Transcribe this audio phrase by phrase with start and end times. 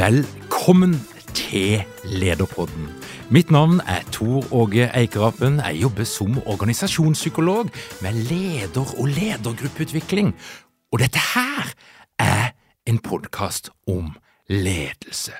[0.00, 0.94] Velkommen
[1.34, 2.88] til Lederpodden.
[3.30, 5.58] Mitt navn er Tor Åge Eikerapen.
[5.58, 7.70] Jeg jobber som organisasjonspsykolog
[8.02, 10.32] med leder- og ledergruppeutvikling.
[10.92, 11.74] Og dette her
[12.18, 12.50] er
[12.86, 14.16] en podkast om
[14.48, 15.32] ledelse.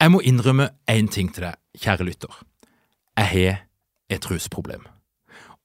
[0.00, 2.44] Jeg må innrømme én ting til deg, kjære lytter.
[3.16, 3.56] Jeg har
[4.10, 4.82] et rusproblem.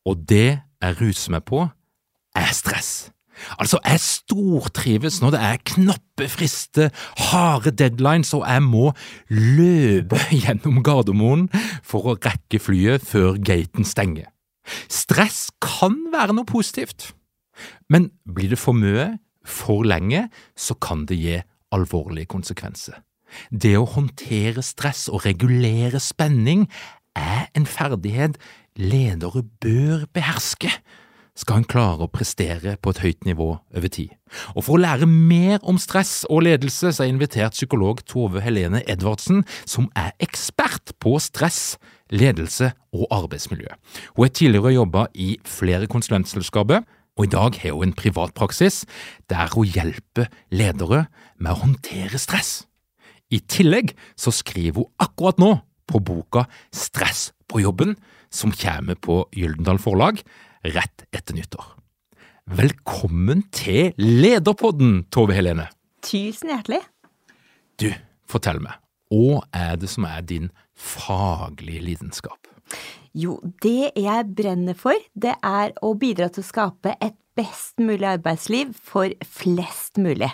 [0.06, 1.68] Og det jeg ruser meg på,
[2.36, 3.12] er stress.
[3.60, 6.90] Altså, jeg stortrives når det er knappe frister,
[7.30, 8.92] harde deadlines, og jeg må
[9.30, 11.48] løpe gjennom Gardermoen
[11.84, 14.30] for å rekke flyet før gaten stenger.
[14.92, 17.14] Stress kan være noe positivt,
[17.90, 19.16] men blir det for mye,
[19.50, 21.38] for lenge, så kan det gi
[21.74, 23.00] alvorlige konsekvenser.
[23.50, 26.66] Det å håndtere stress og regulere spenning
[27.18, 28.38] er en ferdighet
[28.80, 30.72] ledere bør beherske
[31.40, 34.12] skal en klare å prestere på et høyt nivå over tid.
[34.56, 38.44] Og For å lære mer om stress og ledelse så har jeg invitert psykolog Tove
[38.44, 41.78] Helene Edvardsen, som er ekspert på stress,
[42.12, 43.72] ledelse og arbeidsmiljø.
[44.16, 46.84] Hun har tidligere jobba i flere konsulentselskaper,
[47.20, 48.86] og i dag har hun en privatpraksis
[49.32, 51.06] der hun hjelper ledere
[51.40, 52.64] med å håndtere stress.
[53.30, 55.52] I tillegg så skriver hun akkurat nå
[55.90, 57.96] på boka Stress på jobben,
[58.30, 60.22] som kommer på Gyldendal Forlag
[60.66, 61.66] rett etter nyttår.
[62.50, 65.68] Velkommen til Lederpodden, Tove Helene.
[66.06, 66.82] Tusen hjertelig.
[67.80, 67.92] Du,
[68.30, 68.80] fortell meg,
[69.14, 72.50] hva er det som er din faglige lidenskap?
[73.18, 78.06] Jo, det jeg brenner for, det er å bidra til å skape et best mulig
[78.10, 80.30] arbeidsliv for flest mulig.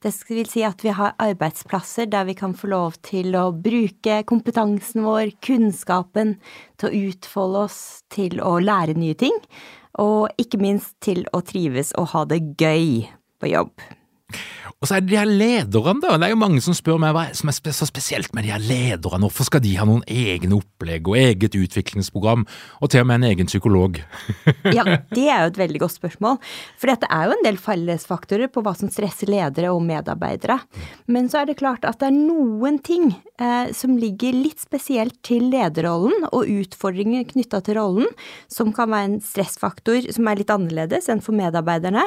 [0.00, 4.22] Det vil si at vi har arbeidsplasser der vi kan få lov til å bruke
[4.24, 6.38] kompetansen vår, kunnskapen,
[6.80, 9.36] til å utfolde oss, til å lære nye ting,
[10.00, 13.10] og ikke minst til å trives og ha det gøy
[13.40, 13.74] på jobb.
[14.80, 16.14] Og så er det de her lederne, da.
[16.16, 18.62] Det er jo mange som spør meg hva som er så spesielt med de her
[18.64, 19.26] lederne.
[19.26, 22.46] Hvorfor skal de ha noen egne opplegg og eget utviklingsprogram,
[22.80, 24.00] og til og med en egen psykolog?
[24.76, 24.86] ja,
[25.16, 26.40] det er jo et veldig godt spørsmål.
[26.80, 30.60] For dette er jo en del fellesfaktorer på hva som stresser ledere og medarbeidere.
[31.12, 33.12] Men så er det klart at det er noen ting
[33.76, 38.10] som ligger litt spesielt til lederrollen, og utfordringer knytta til rollen,
[38.52, 42.04] som kan være en stressfaktor som er litt annerledes enn for medarbeiderne.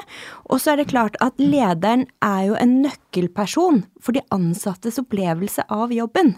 [0.50, 5.66] Og så er det klart at lederen er jo en nøkkelperson for de ansattes opplevelse
[5.74, 6.36] av jobben.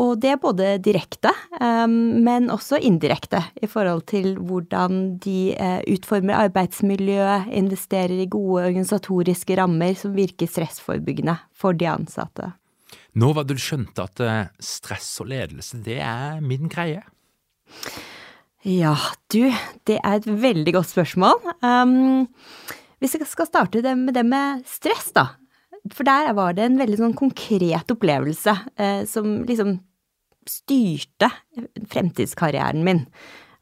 [0.00, 6.46] Og det er både direkte, men også indirekte i forhold til hvordan de eh, utformer
[6.46, 12.54] arbeidsmiljøet, investerer i gode organisatoriske rammer som virker stressforebyggende for de ansatte.
[13.14, 17.04] Nå var det du skjønte at eh, stress og ledelse, det er min greie?
[18.64, 18.96] Ja,
[19.30, 19.52] du,
[19.86, 21.36] det er et veldig godt spørsmål.
[21.60, 22.26] Um,
[22.98, 25.34] hvis jeg skal starte med det med stress, da.
[25.92, 29.76] For der var det en veldig sånn konkret opplevelse eh, som liksom
[30.48, 31.28] styrte
[31.92, 33.04] fremtidskarrieren min.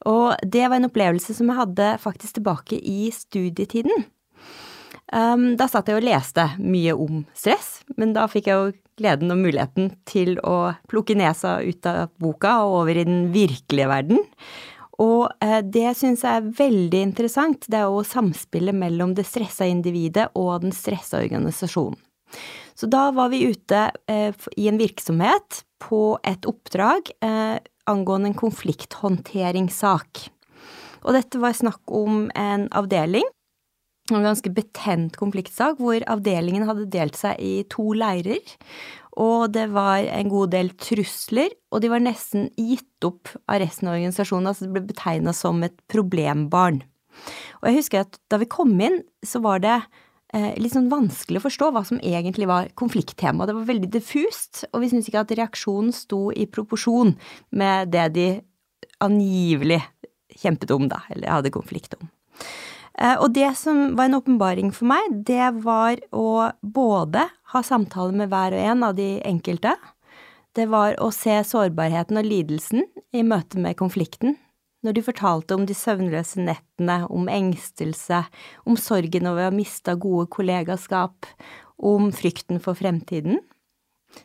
[0.06, 4.06] Og det var en opplevelse som jeg hadde faktisk tilbake i studietiden.
[5.12, 9.32] Um, da satt jeg og leste mye om stress, men da fikk jeg jo gleden
[9.34, 14.22] og muligheten til å plukke nesa ut av boka og over i den virkelige verden.
[15.02, 19.68] Og uh, det syns jeg er veldig interessant, det er jo samspillet mellom det stressa
[19.68, 22.00] individet og den stressa organisasjonen.
[22.72, 27.60] Så da var vi ute uh, i en virksomhet på et oppdrag uh,
[27.90, 30.24] angående en konflikthåndteringssak.
[31.02, 33.26] Og dette var snakk om en avdeling,
[34.18, 38.42] en ganske betent konfliktsak, hvor avdelingen hadde delt seg i to leirer.
[39.20, 43.90] Og det var en god del trusler, og de var nesten gitt opp av resten
[43.90, 44.48] av organisasjonen.
[44.48, 46.80] Altså det ble betegna som et problembarn.
[47.60, 49.74] Og jeg husker at da vi kom inn, så var det
[50.32, 53.46] eh, litt sånn vanskelig å forstå hva som egentlig var konflikttema.
[53.46, 57.12] Det var veldig diffust, og vi syntes ikke at reaksjonen sto i proporsjon
[57.60, 58.28] med det de
[59.04, 59.82] angivelig
[60.42, 62.08] kjempet om, da, eller hadde konflikt om.
[62.98, 68.16] Eh, og det som var en åpenbaring for meg, det var å både ha samtaler
[68.22, 69.74] med hver og en av de enkelte.
[70.52, 72.84] Det var å se sårbarheten og lidelsen
[73.16, 74.36] i møte med konflikten.
[74.82, 78.24] Når de fortalte om de søvnløse nettene, om engstelse,
[78.66, 81.28] om sorgen over å ha mista gode kollegaskap,
[81.82, 83.40] om frykten for fremtiden.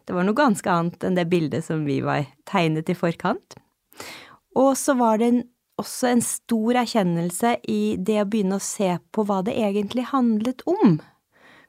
[0.06, 3.56] Det var noe ganske annet enn det bildet som vi var tegnet i forkant.
[4.58, 5.44] Og så var det en
[5.78, 10.64] også en stor erkjennelse i det å begynne å se på hva det egentlig handlet
[10.70, 10.98] om.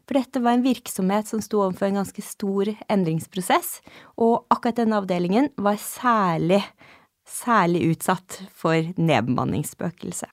[0.08, 3.82] For dette var en virksomhet som sto overfor en ganske stor endringsprosess,
[4.16, 6.62] og akkurat denne avdelingen var særlig,
[7.28, 10.32] særlig utsatt for nedbemanningsspøkelset.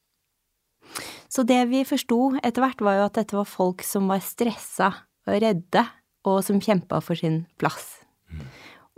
[1.27, 4.93] Så det vi forsto etter hvert, var jo at dette var folk som var stressa
[5.27, 5.83] og redde,
[6.25, 8.04] og som kjempa for sin plass.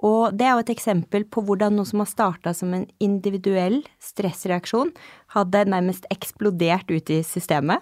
[0.05, 3.79] Og det er jo et eksempel på hvordan noe som har starta som en individuell
[4.03, 4.91] stressreaksjon,
[5.33, 7.81] hadde nærmest eksplodert ut i systemet.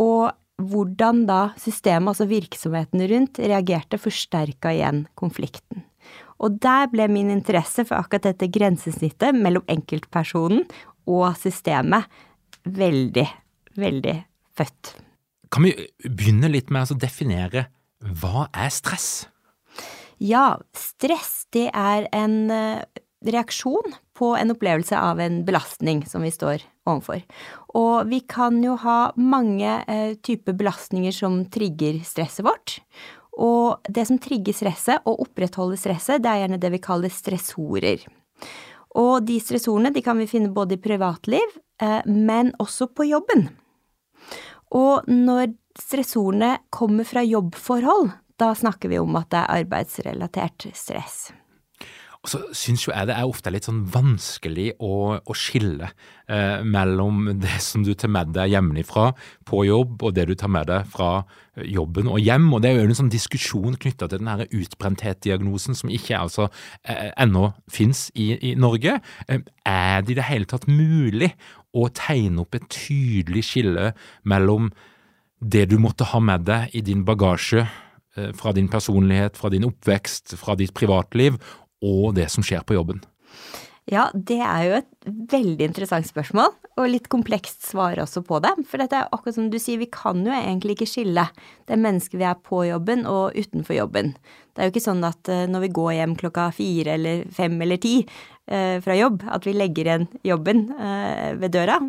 [0.00, 0.28] Og
[0.60, 5.86] hvordan da systemet, altså virksomheten rundt, reagerte, forsterka igjen konflikten.
[6.40, 10.64] Og der ble min interesse for akkurat dette grensesnittet mellom enkeltpersonen
[11.08, 12.08] og systemet
[12.64, 13.26] veldig,
[13.80, 14.16] veldig
[14.56, 14.94] født.
[15.50, 15.74] Kan vi
[16.04, 17.68] begynne litt med å definere
[18.20, 19.28] hva er stress?
[20.20, 22.82] Ja, stress det er en eh,
[23.24, 27.22] reaksjon på en opplevelse av en belastning som vi står overfor.
[27.78, 32.80] Og vi kan jo ha mange eh, typer belastninger som trigger stresset vårt.
[33.40, 38.04] Og det som trigger stresset og opprettholder stresset, det er gjerne det vi kaller stressorer.
[39.00, 43.48] Og de stressorene de kan vi finne både i privatliv, eh, men også på jobben.
[44.76, 48.10] Og når stressorene kommer fra jobbforhold,
[48.40, 51.28] da snakker vi om at det er arbeidsrelatert stress.
[52.20, 55.88] Og så syns jo jeg det er ofte litt sånn vanskelig å, å skille
[56.28, 59.06] eh, mellom det som du tar med deg hjemmefra
[59.48, 61.22] på jobb, og det du tar med deg fra
[61.64, 62.50] jobben og hjem.
[62.52, 66.50] Og det er jo en sånn diskusjon knytta til den utbrenthet-diagnosen som ikke altså
[66.84, 68.98] eh, ennå fins i, i, Norge.
[69.24, 71.32] Eh, er det i det hele tatt mulig
[71.72, 73.94] å tegne opp et tydelig skille
[74.28, 74.68] mellom
[75.40, 77.89] det du måtte ha med deg i din bagasje Eh,
[78.36, 81.36] fra din personlighet, fra din oppvekst, fra ditt privatliv
[81.80, 83.00] og det som skjer på jobben?
[83.90, 88.52] Ja, det er jo et veldig interessant spørsmål, og litt komplekst svar også på det.
[88.70, 91.24] For dette er akkurat som du sier, vi kan jo egentlig ikke skille
[91.66, 94.12] det mennesket vi er på jobben og utenfor jobben.
[94.54, 97.58] Det er jo ikke sånn at eh, når vi går hjem klokka fire eller fem
[97.66, 100.68] eller ti eh, fra jobb, at vi legger igjen jobben
[101.40, 101.80] ved døra.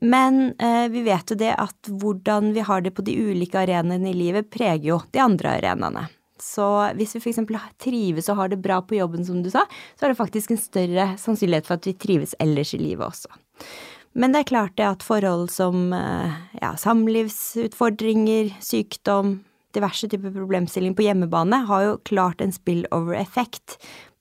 [0.00, 4.12] Men eh, vi vet jo det at hvordan vi har det på de ulike arenaene
[4.12, 6.06] i livet, preger jo de andre arenaene.
[6.38, 7.40] Så hvis vi f.eks.
[7.82, 9.64] trives og har det bra på jobben, som du sa,
[9.98, 13.32] så er det faktisk en større sannsynlighet for at vi trives ellers i livet også.
[14.18, 19.40] Men det er klart det at forhold som eh, ja, samlivsutfordringer, sykdom,
[19.76, 23.76] diverse typer problemstillinger på hjemmebane har jo klart en spillover-effekt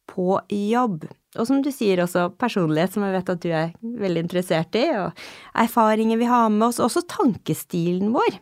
[0.09, 1.05] på jobb.
[1.37, 3.71] Og som du sier også, personlighet, som jeg vet at du er
[4.03, 5.23] veldig interessert i, og
[5.57, 8.39] erfaringer vi har med oss, også tankestilen vår.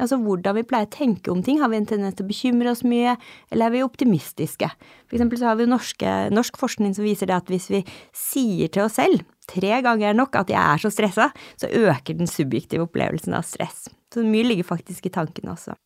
[0.00, 1.58] Altså hvordan vi pleier å tenke om ting.
[1.60, 3.12] Har vi en tendens til å bekymre oss mye,
[3.52, 4.70] eller er vi optimistiske?
[5.04, 7.82] For eksempel så har vi norske, norsk forskning som viser det at hvis vi
[8.16, 11.28] sier til oss selv tre ganger nok at jeg er så stressa,
[11.60, 13.90] så øker den subjektive opplevelsen av stress.
[14.12, 15.76] Så mye ligger faktisk i tankene også.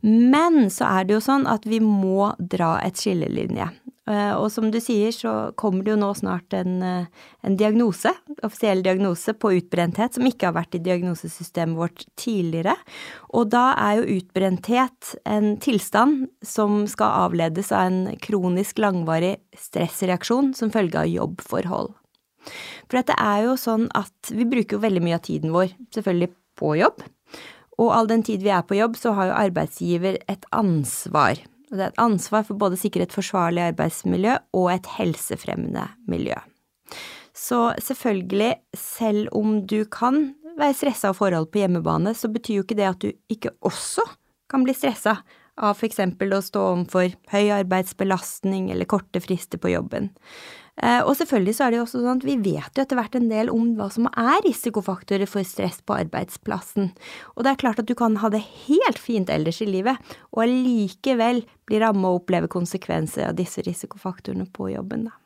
[0.00, 3.68] Men så er det jo sånn at vi må dra et skillelinje.
[4.06, 7.06] Eh, og som du sier, så kommer det jo nå snart en, eh,
[7.42, 8.12] en, diagnose,
[8.46, 12.76] offisiell diagnose på utbrenthet, som ikke har vært i diagnosesystemet vårt tidligere.
[13.34, 20.54] Og da er jo utbrenthet en tilstand som skal avledes av en kronisk langvarig stressreaksjon
[20.54, 21.90] som følge av jobbforhold.
[22.86, 26.30] For dette er jo sånn at vi bruker jo veldig mye av tiden vår, selvfølgelig
[26.54, 27.02] på jobb.
[27.82, 31.82] Og all den tid vi er på jobb, så har jo arbeidsgiver et ansvar det
[31.82, 36.36] er et ansvar for både å sikre et forsvarlig arbeidsmiljø og et helsefremmende miljø.
[37.36, 42.66] Så selvfølgelig, selv om du kan være stressa av forhold på hjemmebane, så betyr jo
[42.66, 44.06] ikke det at du ikke også
[44.50, 45.18] kan bli stressa
[45.56, 50.10] av eksempel å stå overfor høy arbeidsbelastning eller korte frister på jobben.
[50.76, 53.16] Eh, og selvfølgelig så er det jo også sånn at vi vet jo etter hvert
[53.16, 56.90] en del om hva som er risikofaktorer for stress på arbeidsplassen.
[57.34, 59.96] Og det er klart at du kan ha det helt fint ellers i livet,
[60.34, 65.16] og allikevel bli rammet og oppleve konsekvenser av disse risikofaktorene på jobben, da.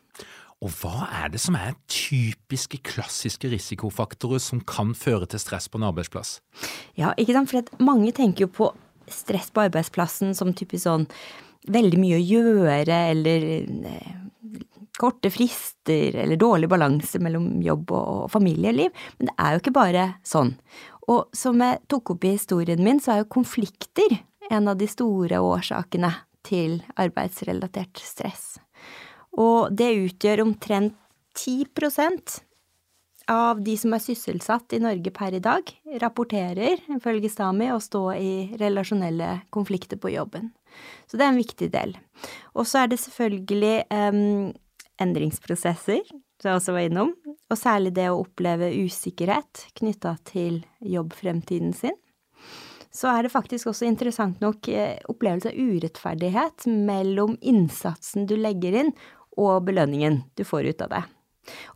[0.60, 5.80] Og hva er det som er typiske, klassiske risikofaktorer som kan føre til stress på
[5.80, 6.34] en arbeidsplass?
[7.00, 8.68] Ja, ikke sant, for mange tenker jo på
[9.10, 11.08] stress på arbeidsplassen som typisk sånn
[11.72, 13.46] veldig mye å gjøre, eller
[13.88, 14.12] eh,
[15.00, 18.92] korte frister, eller dårlig balanse mellom jobb og familieliv.
[19.18, 20.54] Men det er jo ikke bare sånn.
[21.10, 24.88] Og som jeg tok opp i historien min, så er jo konflikter en av de
[24.90, 26.12] store årsakene
[26.46, 28.58] til arbeidsrelatert stress
[29.38, 30.96] og det utgjør omtrent
[31.38, 32.40] 10%
[33.30, 35.68] av de som er sysselsatt i Norge per i dag,
[36.02, 40.50] rapporterer, ifølge Stami, å stå i relasjonelle konflikter på jobben.
[41.06, 41.94] Så det er en viktig del.
[42.58, 44.50] Og så er det selvfølgelig um,
[45.02, 46.04] endringsprosesser,
[46.40, 47.14] som jeg også var innom,
[47.50, 51.96] og særlig det å oppleve usikkerhet knytta til jobbfremtiden sin.
[52.90, 58.80] Så er det faktisk også interessant nok eh, opplevelse av urettferdighet mellom innsatsen du legger
[58.82, 58.92] inn,
[59.38, 61.02] og belønningen du får ut av det.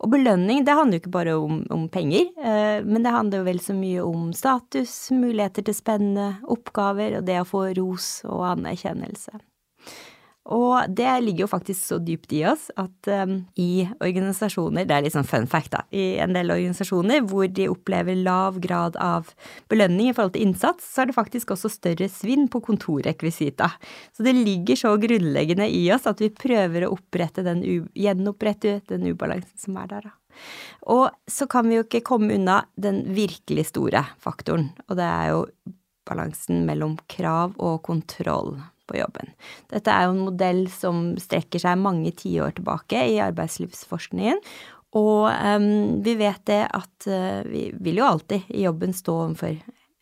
[0.03, 3.49] Og belønning, det handler jo ikke bare om, om penger, eh, men det handler jo
[3.49, 8.45] vel så mye om status, muligheter til spennende oppgaver og det å få ros og
[8.51, 9.39] anerkjennelse.
[10.53, 15.05] Og det ligger jo faktisk så dypt i oss at um, i organisasjoner, det er
[15.07, 19.31] litt sånn fun fact, da, i en del organisasjoner hvor de opplever lav grad av
[19.73, 23.71] belønning i forhold til innsats, så er det faktisk også større svinn på kontorrekvisita.
[24.13, 27.65] Så det ligger så grunnleggende i oss at vi prøver å opprette den,
[27.97, 30.15] gjenopprette den ubalansen som er der, da.
[30.91, 35.31] Og så kan vi jo ikke komme unna den virkelig store faktoren, og det er
[35.31, 35.43] jo
[36.05, 38.59] balansen mellom krav og kontroll
[38.91, 39.33] på jobben.
[39.73, 44.41] Dette er jo en modell som strekker seg mange tiår tilbake i arbeidslivsforskningen.
[44.95, 49.57] Og um, vi vet det at uh, vi vil jo alltid i jobben stå overfor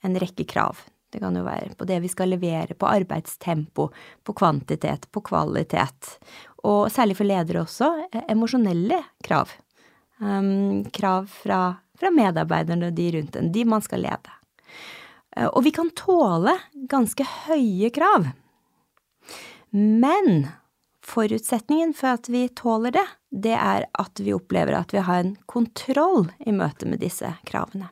[0.05, 0.83] en rekke krav.
[1.13, 3.89] Det kan jo være på det vi skal levere, på arbeidstempo,
[4.25, 6.17] på kvantitet, på kvalitet.
[6.65, 9.53] Og særlig for ledere også, e, emosjonelle krav.
[10.23, 11.63] Um, krav fra,
[11.99, 14.37] fra medarbeiderne, de rundt en, de man skal lede.
[15.37, 16.57] Uh, og vi kan tåle
[16.89, 18.33] ganske høye krav.
[19.73, 20.47] Men
[21.03, 25.35] forutsetningen for at vi tåler det, det er at vi opplever at vi har en
[25.51, 27.91] kontroll i møte med disse kravene.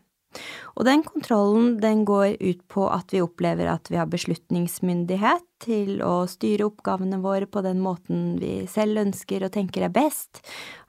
[0.79, 5.99] Og den kontrollen den går ut på at vi opplever at vi har beslutningsmyndighet til
[6.07, 10.45] å styre oppgavene våre på den måten vi selv ønsker og tenker er best,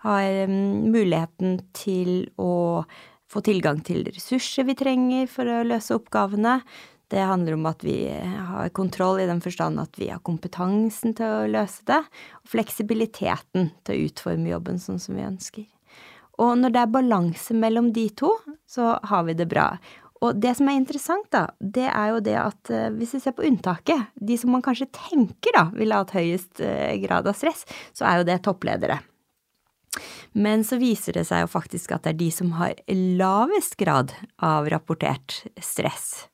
[0.05, 2.85] har mm, muligheten til å
[3.31, 6.59] få tilgang til ressurser vi trenger for å løse oppgavene,
[7.11, 11.27] det handler om at vi har kontroll i den forstand at vi har kompetansen til
[11.27, 11.99] å løse det,
[12.39, 15.67] og fleksibiliteten til å utforme jobben sånn som vi ønsker.
[16.41, 18.31] Og når det er balanse mellom de to,
[18.69, 19.73] så har vi det bra.
[20.21, 23.35] Og det som er interessant, da, det er jo det at eh, hvis vi ser
[23.37, 27.65] på unntaket, de som man kanskje tenker da ville hatt høyest eh, grad av stress,
[27.97, 29.01] så er jo det toppledere.
[30.31, 34.13] Men så viser det seg jo faktisk at det er de som har lavest grad
[34.39, 36.29] av rapportert stress.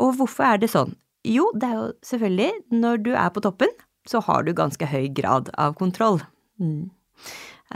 [0.00, 0.94] Og hvorfor er det sånn?
[1.26, 3.72] Jo, det er jo selvfølgelig når du er på toppen,
[4.08, 6.22] så har du ganske høy grad av kontroll.
[6.60, 6.88] Mm.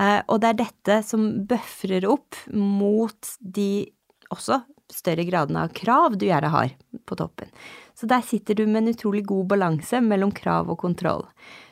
[0.00, 3.86] Eh, og det er dette som bøfrer opp mot de
[4.32, 4.62] også
[4.92, 6.72] større gradene av krav du gjerne har
[7.06, 7.50] på toppen.
[7.94, 11.24] Så der sitter du med en utrolig god balanse mellom krav og kontroll.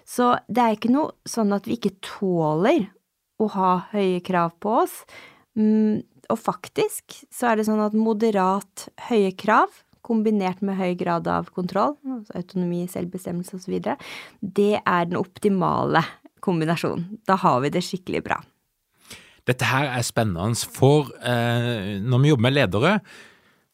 [0.09, 2.87] Så det er ikke noe sånn at vi ikke tåler
[3.42, 5.02] å ha høye krav på oss.
[5.59, 11.28] Mm, og faktisk så er det sånn at moderat høye krav kombinert med høy grad
[11.30, 13.78] av kontroll, altså autonomi, selvbestemmelse osv.,
[14.42, 16.04] det er den optimale
[16.42, 17.21] kombinasjonen.
[17.28, 18.40] Da har vi det skikkelig bra.
[19.49, 22.97] Dette her er spennende, for eh, når vi jobber med ledere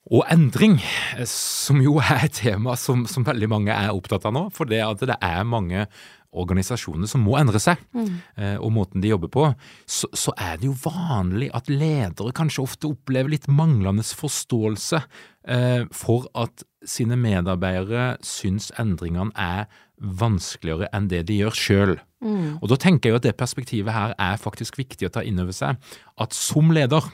[0.09, 0.79] og endring,
[1.19, 4.69] eh, som jo er et tema som, som, veldig mange er opptatt av nå, for
[4.69, 5.85] det at det er mange
[6.29, 8.09] organisasjoner som må endre seg, mm.
[8.39, 9.45] Eh, og måten de jobber på,
[9.89, 15.01] så, så, er det jo vanlig at ledere kanskje ofte opplever litt manglende forståelse
[15.49, 19.67] eh, for at sine medarbeidere syns endringene er
[19.99, 21.95] vanskeligere enn det de gjør sjøl.
[22.23, 22.59] Mm.
[22.61, 25.41] Og da tenker jeg jo at det perspektivet her er faktisk viktig å ta inn
[25.43, 25.81] over seg.
[26.21, 27.09] At som leder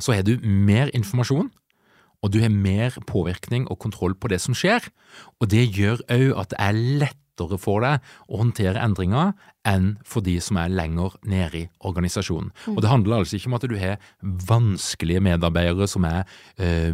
[0.00, 1.50] så har du mer informasjon,
[2.20, 4.84] og du har mer påvirkning og kontroll på det som skjer.
[5.40, 9.32] Og det gjør òg at det er lett lettere for deg å håndtere endringer
[9.68, 12.50] enn for de som er lenger nede i organisasjonen.
[12.72, 16.24] Og Det handler altså ikke om at du har vanskelige medarbeidere som er
[16.58, 16.92] eh,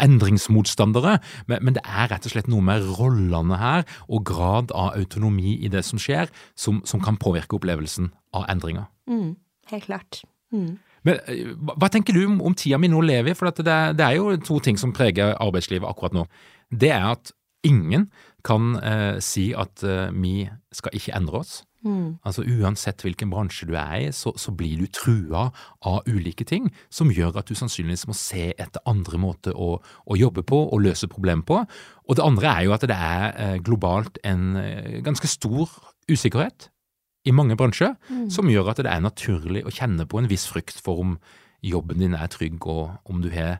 [0.00, 4.94] endringsmotstandere, men, men, det er rett og slett noe med rollene her og grad av
[4.96, 8.86] autonomi i det som skjer, som, som kan påvirke opplevelsen av endringer.
[9.10, 9.34] Mm,
[9.70, 10.22] helt klart.
[10.52, 10.78] Mm.
[11.02, 13.34] Men eh, Hva tenker du om, om tida vi nå lever i?
[13.34, 13.66] For det,
[13.98, 16.26] det, er jo to ting som preger arbeidslivet akkurat nå.
[16.70, 17.32] Det er at
[17.66, 18.08] ingen
[18.46, 21.60] kan eh, si at eh, vi skal ikke endre oss.
[21.80, 22.18] Mm.
[22.28, 25.46] Altså Uansett hvilken bransje du er i, så, så, blir du trua
[25.88, 30.18] av ulike ting som gjør at du sannsynligvis må se etter andre måter å, å
[30.18, 31.62] jobbe på og løse problemer på.
[32.08, 35.72] Og det andre er jo at det er eh, globalt en eh, ganske stor
[36.10, 36.68] usikkerhet
[37.28, 38.28] i mange bransjer, mm.
[38.32, 41.16] som gjør at det er naturlig å kjenne på en viss frykt for om
[41.64, 43.58] jobben din er trygg, og om du har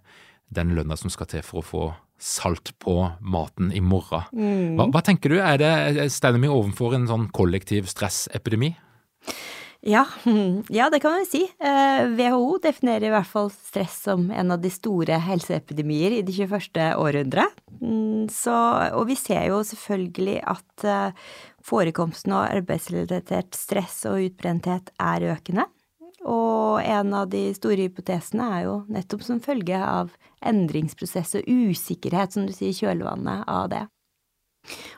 [0.48, 1.82] den lønna som skal til for å få
[2.20, 4.28] salt på maten i morgen.
[4.36, 4.76] Mm.
[4.78, 8.74] Hva, hva, tenker du, er det, står vi overfor en sånn kollektiv stressepidemi?
[9.80, 10.04] Ja,
[10.68, 11.46] ja, det kan man si.
[11.56, 16.36] WHO eh, definerer i hvert fall stress som en av de store helseepidemier i det
[16.36, 16.76] 21.
[17.00, 17.62] århundret.
[17.80, 18.54] Mm, så,
[18.92, 21.28] og vi ser jo selvfølgelig at eh,
[21.64, 25.64] forekomsten av arbeidsrelatert stress og utbrenthet er økende.
[26.28, 30.12] Og en av de store hypotesene er jo nettopp som følge av
[30.44, 33.84] endringsprosess og usikkerhet, som du sier, i kjølvannet av det.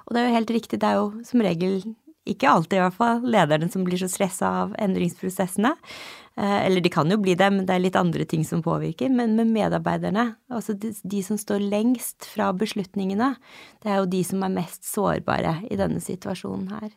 [0.06, 1.82] Og det er jo helt riktig, det er jo som regel
[2.28, 5.72] ikke alltid i hvert fall, lederne som blir så stressa av endringsprosessene.
[6.38, 9.10] Eh, eller de kan jo bli det, men det er litt andre ting som påvirker.
[9.10, 13.34] Men med medarbeiderne, altså de, de, som står lengst fra beslutningene,
[13.82, 16.92] det er jo de som er mest sårbare i denne situasjonen her.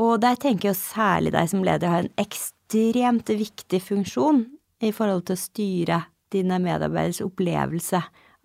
[0.00, 4.46] Og der tenker jeg særlig deg som leder har en ekstremt viktig funksjon
[4.82, 8.00] i forhold til å styre dine medarbeideres opplevelse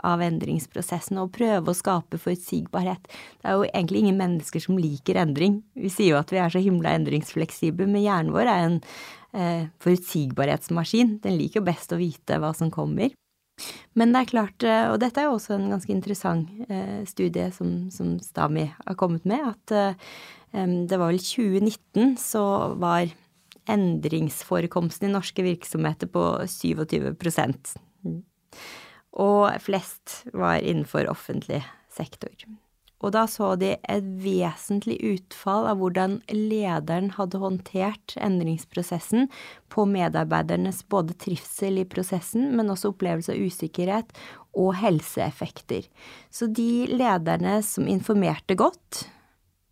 [0.05, 3.07] av endringsprosessen og prøve å skape forutsigbarhet.
[3.41, 5.61] Det er jo egentlig ingen mennesker som liker endring.
[5.73, 8.77] Vi sier jo at vi er så himla endringsfleksible, men hjernen vår er en
[9.33, 11.17] eh, forutsigbarhetsmaskin.
[11.23, 13.15] Den liker jo best å vite hva som kommer.
[13.97, 17.49] Men det er klart, eh, og dette er jo også en ganske interessant eh, studie
[17.55, 20.11] som, som, Stami har kommet med, at eh,
[20.87, 22.43] det var vel 2019 så
[22.79, 23.09] var
[23.67, 27.75] endringsforekomsten i norske virksomheter på 27%
[29.17, 32.31] og flest var innenfor offentlig sektor.
[33.05, 39.27] Og da så de et vesentlig utfall av hvordan lederen hadde håndtert endringsprosessen
[39.73, 44.17] på medarbeidernes både trivsel i prosessen, men også opplevelse av usikkerhet
[44.57, 45.85] og helseeffekter.
[46.33, 49.03] Så de lederne som informerte godt,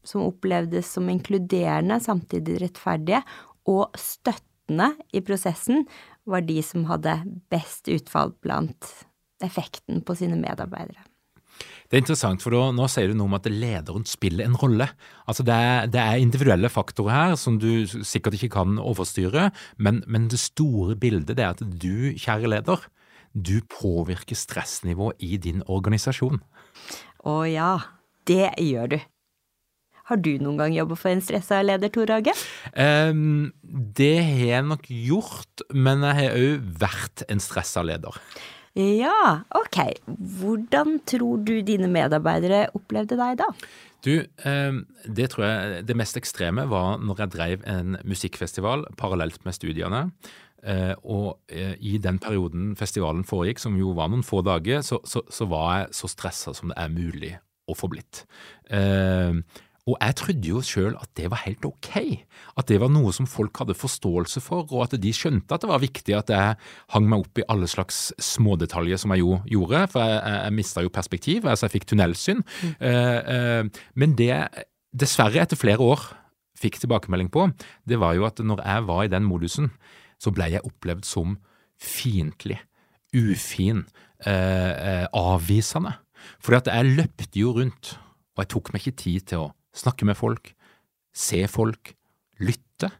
[0.06, 3.24] som opplevdes som inkluderende, samtidig rettferdige,
[3.66, 5.88] og støttende i prosessen,
[6.30, 7.18] var de som hadde
[7.50, 8.94] best utfall blant
[9.42, 11.02] effekten på sine medarbeidere.
[11.86, 14.88] Det er interessant, for da, nå sier du noe om at lederen spiller en rolle.
[15.30, 20.02] Altså det er, det er individuelle faktorer her som du sikkert ikke kan overstyre, men,
[20.10, 22.88] men det store bildet er at du, kjære leder,
[23.36, 26.42] du påvirker stressnivået i din organisasjon.
[27.26, 27.74] Å ja,
[28.30, 29.00] det gjør du.
[30.06, 32.34] Har du noen gang jobbet for en stressa leder, Tor Hage?
[32.78, 33.54] Um,
[33.98, 38.20] det har jeg nok gjort, men jeg har òg vært en stressa leder.
[38.76, 39.78] Ja, ok.
[40.06, 43.48] Hvordan tror du dine medarbeidere opplevde deg da?
[44.06, 49.40] Du, ehm, det tror jeg det mest ekstreme var når jeg drev en musikkfestival parallelt
[49.48, 50.10] med studiene.
[50.66, 55.00] Eh, og eh, i den perioden festivalen foregikk, som jo var noen få dager, så,
[55.06, 57.34] så, så var jeg så stressa som det er mulig
[57.70, 58.26] å få blitt.
[58.74, 59.44] Ehm,
[59.86, 61.92] og jeg trodde jo sjøl at det var helt ok,
[62.58, 65.70] at det var noe som folk hadde forståelse for, og at de skjønte at det
[65.70, 66.56] var viktig at jeg
[66.96, 70.82] hang meg opp i alle slags smådetaljer som jeg jo gjorde, for jeg, jeg, mista
[70.82, 72.42] jo perspektiv, altså jeg fikk tunnelsyn.
[72.42, 72.72] Mm.
[72.90, 74.40] Eh, eh, men det
[74.96, 76.08] dessverre etter flere år
[76.58, 77.46] fikk tilbakemelding på,
[77.86, 79.70] det var jo at når jeg var i den modusen,
[80.18, 81.36] så ble jeg opplevd som
[81.78, 82.58] fiendtlig,
[83.14, 83.84] ufin,
[84.26, 85.94] eh, avvisende.
[86.42, 88.00] Fordi at jeg løpte jo rundt,
[88.34, 90.54] og jeg tok meg ikke tid til å snakke med folk,
[91.16, 91.94] se folk,
[92.44, 92.92] lytte.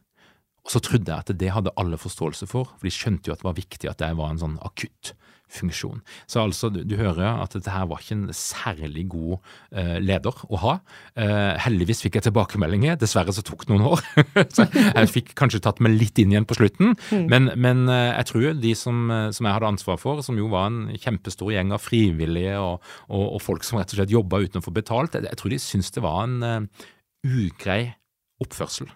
[0.66, 3.42] Og så trodde jeg at det hadde alle forståelse for, for de skjønte jo at
[3.42, 5.14] det var viktig at det var en sånn akutt
[5.52, 6.00] funksjon.
[6.26, 10.42] Så altså, du, du hører at dette her var ikke en særlig god uh, leder
[10.50, 10.74] å ha.
[11.14, 14.02] Uh, heldigvis fikk jeg tilbakemeldinger, dessverre så tok det noen år.
[14.56, 17.24] så jeg fikk kanskje tatt meg litt inn igjen på slutten, mm.
[17.32, 20.70] men, men uh, jeg tror de som, som, jeg hadde ansvar for, som jo var
[20.72, 24.62] en kjempestor gjeng av frivillige og, og, og folk som rett og slett jobba uten
[24.62, 26.70] å få betalt, jeg, jeg tror de syntes det var en
[27.26, 27.80] ugrei
[28.42, 28.88] oppførsel.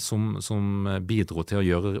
[0.00, 2.00] som, som bidro til å gjøre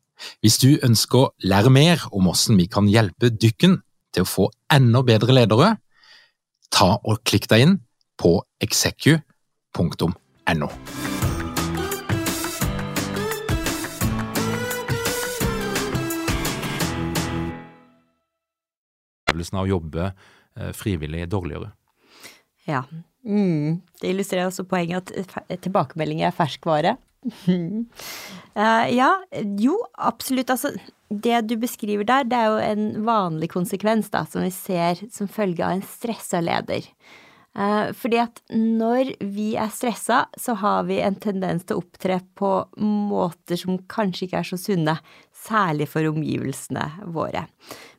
[0.41, 3.79] Hvis du ønsker å lære mer om hvordan vi kan hjelpe dykken
[4.13, 5.75] til å få enda bedre ledere,
[6.71, 7.77] ta og klikk deg inn
[8.21, 10.11] på execu.no.
[19.31, 21.71] Opplevelsen av å jobbe eh, frivillig dårligere.
[22.67, 22.83] Ja.
[23.23, 23.81] Mm.
[24.01, 26.97] Det illustrerer også poenget at tilbakemeldinger er ferskvare.
[27.25, 29.11] Uh, ja,
[29.59, 30.49] jo, absolutt.
[30.53, 30.73] Altså,
[31.11, 35.29] det du beskriver der, det er jo en vanlig konsekvens da, som vi ser som
[35.31, 36.87] følge av en stressa leder.
[37.51, 42.21] Uh, fordi at når vi er stressa, så har vi en tendens til å opptre
[42.39, 44.95] på måter som kanskje ikke er så sunne,
[45.35, 47.47] særlig for omgivelsene våre.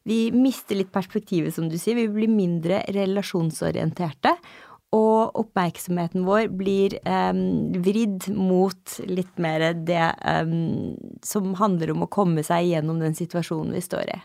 [0.09, 1.99] Vi mister litt perspektivet, som du sier.
[1.99, 4.35] Vi blir mindre relasjonsorienterte.
[4.93, 12.11] Og oppmerksomheten vår blir um, vridd mot litt mer det um, som handler om å
[12.13, 14.19] komme seg gjennom den situasjonen vi står i.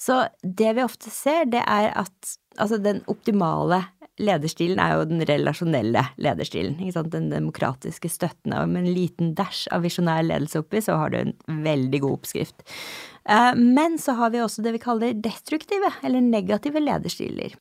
[0.00, 3.84] Så det vi ofte ser, det er at altså den optimale
[4.20, 6.78] lederstilen er jo den relasjonelle lederstilen.
[7.12, 8.54] Den demokratiske støtten.
[8.56, 12.18] Og med en liten dæsj av visjonær ledelse oppi, så har du en veldig god
[12.18, 12.64] oppskrift.
[13.24, 17.56] Eh, men så har vi også det vi kaller destruktive, eller negative lederstiler.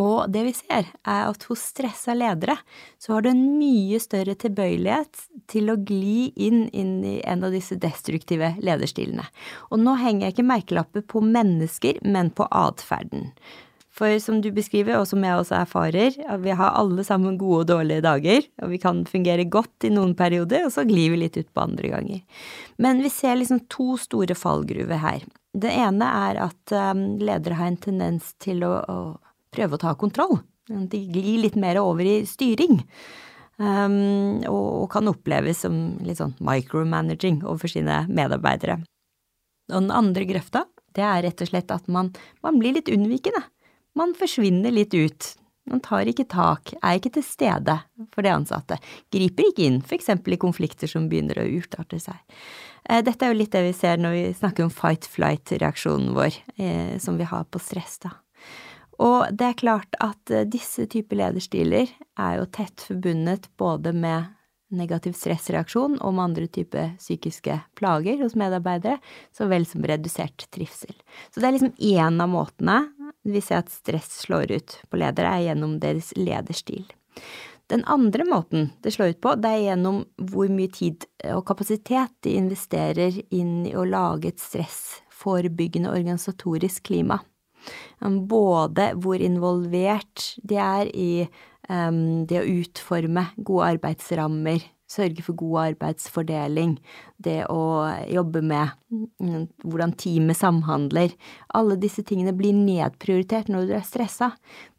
[0.00, 2.56] Og det vi ser, er at hos stressa ledere
[3.00, 7.52] så har du en mye større tilbøyelighet til å gli inn, inn i en av
[7.54, 9.26] disse destruktive lederstilene.
[9.70, 13.28] Og nå henger jeg ikke merkelapper på mennesker, men på atferden.
[14.00, 17.70] For som du beskriver, og som jeg også erfarer, vi har alle sammen gode og
[17.72, 21.36] dårlige dager, og vi kan fungere godt i noen perioder, og så glir vi litt
[21.36, 22.46] ut på andre ganger.
[22.80, 25.26] Men vi ser liksom to store fallgruver her.
[25.52, 28.78] Det ene er at um, ledere har en tendens til å,
[29.54, 30.38] prøve å ta kontroll.
[30.70, 32.82] De glir litt mer over i styring.
[33.60, 35.74] Um, og, kan oppleves som
[36.06, 38.78] litt sånn micromanaging overfor sine medarbeidere.
[39.68, 40.64] Og den andre grøfta,
[40.96, 42.08] det er rett og slett at man,
[42.42, 43.42] man blir litt unnvikende
[43.98, 45.34] man forsvinner litt ut.
[45.70, 47.76] Man tar ikke tak, er ikke til stede
[48.14, 48.78] for de ansatte,
[49.12, 50.08] griper ikke inn, f.eks.
[50.16, 52.16] i konflikter som begynner å utarte seg.
[52.88, 56.96] Eh, dette er jo litt det vi ser når vi snakker om fight-flight-reaksjonen vår, eh,
[57.02, 58.16] som vi har på stress, da.
[59.00, 61.88] Og det er klart at eh, disse typer lederstiler
[62.20, 64.28] er jo tett forbundet både med
[64.70, 69.00] negativ stressreaksjon og med andre typer psykiske plager hos medarbeidere,
[69.34, 70.94] så vel som redusert trivsel.
[71.32, 72.84] Så det er liksom én av måtene
[73.26, 76.86] vi ser at stress slår ut på ledere, er gjennom deres lederstil.
[77.70, 82.14] Den andre måten det slår ut på, det er gjennom hvor mye tid og kapasitet
[82.26, 87.20] de investerer inn i å lage et stressforebyggende organisatorisk klima.
[88.00, 91.12] Både hvor involvert de er i
[91.70, 96.72] det å utforme gode arbeidsrammer, sørge for god arbeidsfordeling,
[97.22, 101.14] det å jobbe med mm, hvordan teamet samhandler.
[101.54, 104.32] Alle disse tingene blir nedprioritert når du er stressa.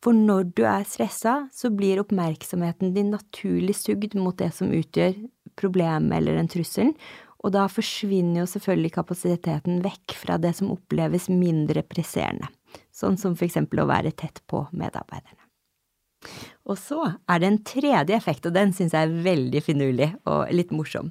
[0.03, 5.15] For når du er stressa, så blir oppmerksomheten din naturlig sugd mot det som utgjør
[5.59, 6.95] problemet eller den trusselen,
[7.41, 12.51] og da forsvinner jo selvfølgelig kapasiteten vekk fra det som oppleves mindre presserende,
[13.01, 15.41] sånn som for eksempel å være tett på medarbeiderne.
[16.69, 20.51] Og så er det en tredje effekt, og den syns jeg er veldig finurlig og
[20.53, 21.09] litt morsom.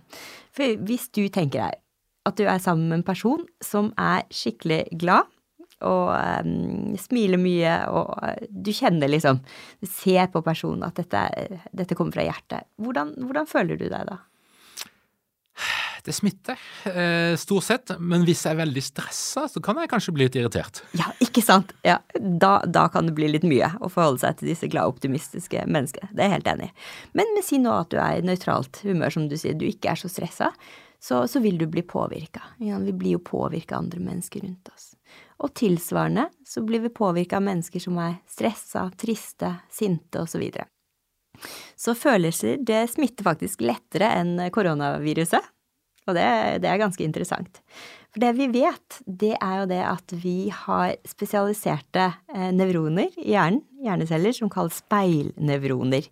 [0.55, 1.81] For hvis du tenker deg
[2.29, 5.27] at du er sammen med en person som er skikkelig glad,
[5.81, 8.11] og um, smiler mye, og
[8.53, 9.41] du kjenner liksom
[9.89, 11.23] ser på personen at dette,
[11.73, 12.69] dette kommer fra hjertet.
[12.81, 14.19] Hvordan, hvordan føler du deg da?
[16.07, 16.59] Det smitter,
[16.91, 17.95] eh, stort sett.
[17.99, 20.83] Men hvis jeg er veldig stressa, så kan jeg kanskje bli litt irritert.
[20.99, 21.73] Ja, ikke sant.
[21.87, 25.65] Ja, da, da, kan det bli litt mye å forholde seg til disse glade, optimistiske
[25.67, 26.13] menneskene.
[26.13, 26.77] Det er jeg helt enig i.
[27.21, 29.57] Men, si nå at du er i nøytralt humør, som du sier.
[29.59, 30.53] Du ikke er så stressa.
[31.01, 32.43] Så, så vil du bli påvirka.
[32.61, 34.91] Ja, vi blir jo påvirka av andre mennesker rundt oss.
[35.41, 40.45] Og tilsvarende så blir vi påvirka av mennesker som er stressa, triste, sinte osv.
[40.53, 40.67] Så,
[41.77, 45.41] så følelser det smitter faktisk lettere enn koronaviruset.
[46.11, 46.27] Og det,
[46.65, 47.63] det, er ganske interessant.
[48.11, 53.33] For det vi vet, det er jo det at vi har spesialiserte eh, nevroner i
[53.33, 56.11] hjernen, hjerneceller, som kalles speilnevroner.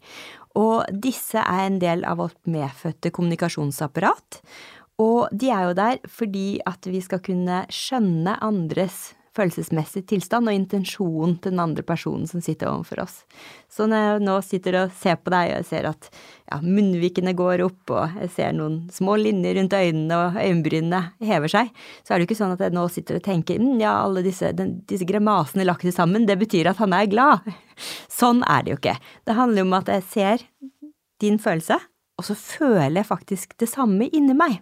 [0.58, 4.40] Og disse er en del av vårt medfødte kommunikasjonsapparat.
[5.02, 10.56] Og de er jo der fordi at vi skal kunne skjønne andres følelsesmessig tilstand og
[10.56, 13.22] intensjonen til den andre personen som sitter overfor oss.
[13.70, 17.34] Så når jeg nå sitter og ser på deg, og jeg ser at ja, munnvikene
[17.38, 21.72] går opp, og jeg ser noen små linjer rundt øynene, og øyenbrynene hever seg,
[22.02, 24.24] så er det jo ikke sånn at jeg nå sitter og tenker mm, ja, alle
[24.26, 27.46] disse, den, disse gremasene lagt sammen, det betyr at han er glad.
[28.10, 28.96] Sånn er det jo ikke.
[29.28, 30.48] Det handler jo om at jeg ser
[31.22, 31.78] din følelse,
[32.18, 34.58] og så føler jeg faktisk det samme inni meg.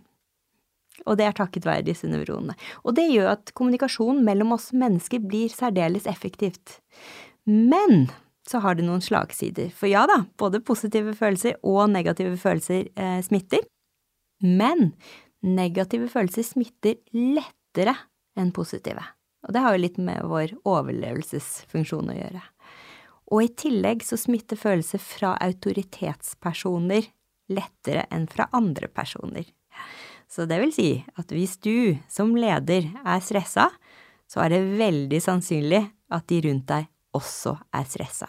[1.07, 2.57] Og det er takket være disse nevronene.
[2.85, 6.81] Og det gjør at kommunikasjonen mellom oss mennesker blir særdeles effektivt.
[7.47, 8.09] Men
[8.47, 9.73] så har det noen slagsider.
[9.75, 13.65] For ja da, både positive følelser og negative følelser eh, smitter.
[14.43, 14.93] Men
[15.47, 17.97] negative følelser smitter lettere
[18.39, 19.03] enn positive.
[19.47, 22.43] Og det har jo litt med vår overlevelsesfunksjon å gjøre.
[23.35, 27.09] Og i tillegg så smitter følelser fra autoritetspersoner
[27.51, 29.47] lettere enn fra andre personer.
[30.31, 33.71] Så det vil si at hvis du som leder er stressa,
[34.27, 38.29] så er det veldig sannsynlig at de rundt deg også er stressa.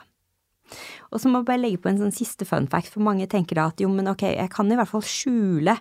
[1.11, 3.59] Og så må jeg bare legge på en sånn siste fun fact, for mange tenker
[3.59, 5.77] da at jo, men ok, jeg kan i hvert fall skjule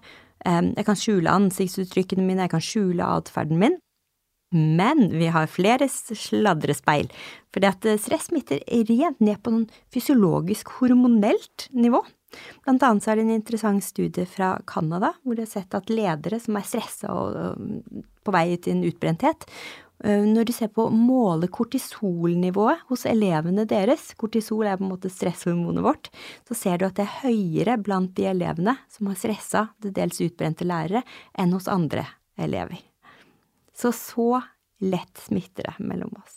[0.46, 3.80] um, Jeg kan skjule ansiktsuttrykkene mine, jeg kan skjule atferden min.
[4.54, 7.10] Men vi har flere sladrespeil,
[7.50, 12.04] fordi at stress smitter rent ned på noen fysiologisk hormonelt nivå.
[12.66, 15.92] Blant annet så er det en interessant studie fra Canada, hvor de har sett at
[15.92, 17.58] ledere som er stressa og
[18.26, 19.46] på vei til en utbrenthet,
[20.04, 25.08] når du ser på å måle kortisolnivået hos elevene deres, kortisol er på en måte
[25.12, 26.10] stresshormonet vårt,
[26.48, 30.20] så ser du at det er høyere blant de elevene som har stressa, til dels
[30.20, 31.00] utbrente lærere,
[31.32, 32.04] enn hos andre
[32.36, 32.82] elever.
[33.76, 34.42] Så så
[34.84, 36.35] lett smitter det mellom oss.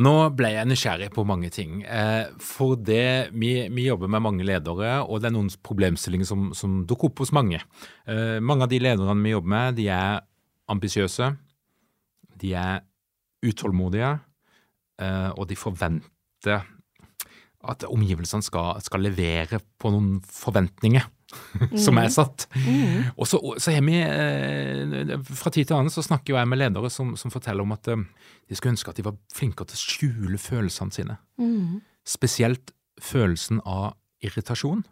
[0.00, 1.82] Nå ble jeg nysgjerrig på mange ting.
[1.84, 6.50] Eh, for det, vi, vi, jobber med mange ledere, og det er noen problemstillinger som,
[6.56, 7.60] som dukker opp hos mange.
[8.08, 10.22] Eh, mange av de lederne vi jobber med, de er
[10.72, 11.32] ambisiøse,
[12.40, 12.80] de er
[13.44, 14.14] utålmodige,
[15.02, 16.64] eh, og de forventer
[17.60, 21.04] at omgivelsene skal, skal levere på noen forventninger.
[21.84, 22.14] som er mm.
[22.14, 22.46] satt.
[22.64, 23.10] Mm.
[23.16, 26.90] Og så, så har vi, eh, Fra tid til annen så snakker jeg med ledere
[26.92, 28.06] som, som forteller om at eh,
[28.50, 31.18] de skulle ønske at de var flinkere til å skjule følelsene sine.
[31.40, 31.80] Mm.
[32.06, 34.82] Spesielt følelsen av irritasjon.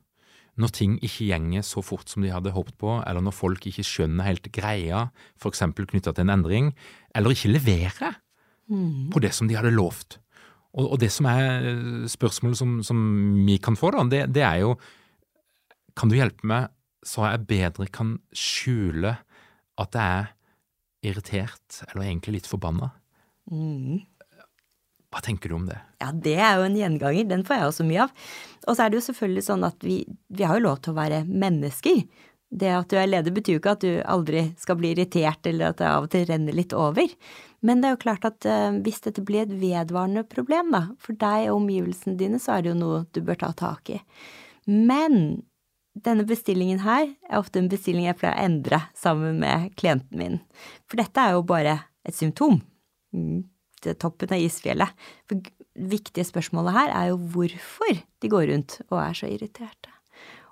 [0.59, 3.87] Når ting ikke gjenger så fort som de hadde håpet på, eller når folk ikke
[3.87, 5.05] skjønner helt greia,
[5.39, 5.63] f.eks.
[5.79, 6.73] knytta til en endring,
[7.15, 8.17] eller ikke leverer
[8.67, 9.11] mm.
[9.15, 10.19] på det som de hadde lovt.
[10.75, 11.69] Og, og det som er
[12.11, 12.99] spørsmålet som, som
[13.47, 14.75] vi kan få, da, det, det er jo
[15.99, 16.71] kan du hjelpe meg
[17.07, 19.17] så jeg bedre kan skjule
[19.79, 20.31] at jeg er
[21.09, 22.91] irritert, eller egentlig litt forbanna?
[23.51, 24.01] Mm.
[25.09, 25.79] Hva tenker du om det?
[26.03, 27.29] Ja, det er jo en gjenganger.
[27.31, 28.25] Den får jeg også mye av.
[28.67, 30.99] Og så er det jo selvfølgelig sånn at vi, vi har jo lov til å
[30.99, 32.03] være mennesker.
[32.49, 35.71] Det at du er leder betyr jo ikke at du aldri skal bli irritert, eller
[35.71, 37.15] at det av og til renner litt over.
[37.65, 41.17] Men det er jo klart at uh, hvis dette blir et vedvarende problem, da, for
[41.19, 44.03] deg og omgivelsene dine, så er det jo noe du bør ta tak i.
[44.69, 45.41] Men
[45.99, 50.41] denne bestillingen her er ofte en bestilling jeg pleier å endre sammen med klienten min.
[50.87, 52.61] For dette er jo bare et symptom.
[53.13, 53.45] Det
[53.83, 55.07] til toppen av isfjellet.
[55.29, 55.53] For det
[55.91, 59.93] viktige spørsmålet her er jo hvorfor de går rundt og er så irriterte.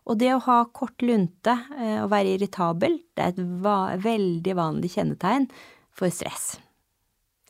[0.06, 4.92] Og det å ha kort lunte eh, og være irritabel, det er et veldig vanlig
[4.94, 5.48] kjennetegn
[5.96, 6.60] for stress.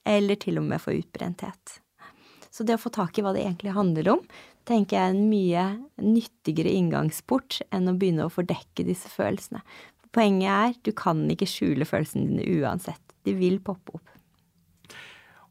[0.08, 1.80] Eller til og med for utbrenthet.
[2.48, 4.22] Så det å få tak i hva det egentlig handler om,
[4.66, 5.64] tenker jeg er en mye
[6.02, 9.62] nyttigere inngangsport enn å begynne å fordekke disse følelsene.
[10.16, 13.02] Poenget er du kan ikke skjule følelsene dine uansett.
[13.26, 14.15] De vil poppe opp.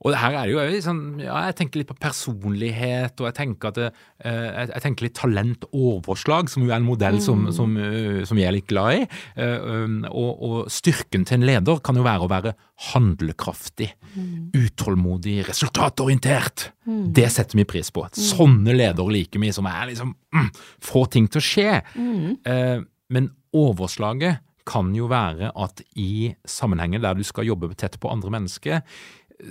[0.05, 3.71] Og her er det jo sånn, ja, Jeg tenker litt på personlighet, og jeg tenker,
[3.71, 7.55] at uh, jeg tenker litt talentoverslag, som jo er en modell som, mm.
[7.57, 9.07] som, uh, som jeg er litt glad i.
[9.39, 12.55] Uh, um, og, og, styrken til en leder kan jo være å være
[12.91, 14.31] handlekraftig, mm.
[14.53, 16.69] utålmodig, resultatorientert.
[16.85, 17.03] Mm.
[17.15, 18.05] Det setter vi pris på.
[18.05, 18.23] Mm.
[18.29, 20.49] Sånne ledere liker vi, som er liksom mm,
[20.85, 21.69] får ting til å skje.
[21.95, 22.85] Mm.
[23.13, 28.33] men overslaget kan jo være at i sammenhenger der du skal jobbe tett på andre
[28.33, 28.81] mennesker,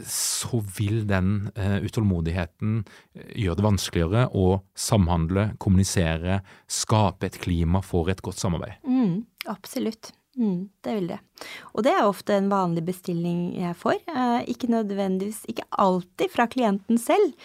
[0.08, 2.82] så vil den uh, utålmodigheten
[3.14, 8.80] eh, gjøre det vanskeligere å samhandle, kommunisere, skape et klima for et godt samarbeid.
[8.88, 10.12] Mm, absolutt.
[10.34, 11.20] Mm, det vil det.
[11.76, 14.00] Og det er ofte en vanlig bestilling jeg får.
[14.10, 17.36] Uh, ikke nødvendigvis, ikke alltid fra klienten selv,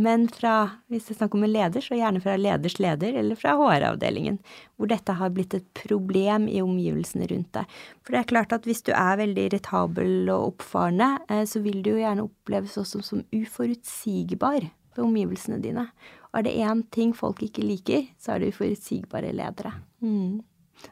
[0.00, 0.54] men fra,
[0.88, 4.38] hvis det er snakk om en leder, så gjerne fra leders leder eller fra HR-avdelingen,
[4.80, 7.78] hvor dette har blitt et problem i omgivelsene rundt deg.
[8.00, 11.82] For det er klart at hvis du er veldig irritabel og oppfarende, eh, så vil
[11.84, 15.90] du jo gjerne oppleves også som uforutsigbar for omgivelsene dine.
[16.30, 19.74] Og er det én ting folk ikke liker, så er det uforutsigbare ledere.
[20.00, 20.40] Mm.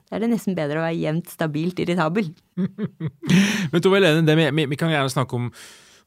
[0.09, 2.29] Da er det nesten bedre å være jevnt stabilt irritabel.
[3.73, 5.53] Men Tove Helene, vi, vi, kan gjerne snakke om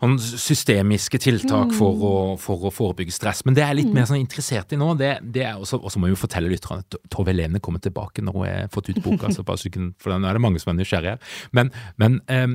[0.01, 3.43] systemiske tiltak for å, for å, forebygge stress.
[3.45, 5.93] Men det jeg er litt mer sånn interessert i nå, det, det er også, og
[5.93, 8.89] så må jeg jo fortelle lytterne at Tove Helene kommer tilbake når hun har fått
[8.89, 11.17] ut boka, så for nå er det mange som er nysgjerrige.
[11.57, 11.67] Men,
[12.01, 12.51] men eh,